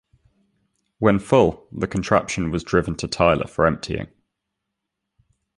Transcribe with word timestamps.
When 0.97 1.19
full, 1.19 1.67
the 1.71 1.85
contraption 1.85 2.49
was 2.49 2.63
driven 2.63 2.95
to 2.95 3.07
Tyler 3.07 3.45
for 3.45 3.67
emptying. 3.67 4.07